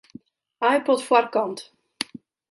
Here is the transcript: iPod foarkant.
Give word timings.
iPod 0.75 0.99
foarkant. 1.09 1.59